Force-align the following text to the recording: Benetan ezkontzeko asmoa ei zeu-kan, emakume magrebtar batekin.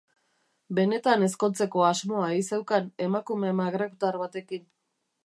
Benetan 0.77 1.25
ezkontzeko 1.27 1.85
asmoa 1.89 2.29
ei 2.37 2.41
zeu-kan, 2.47 2.87
emakume 3.09 3.53
magrebtar 3.63 4.19
batekin. 4.23 4.65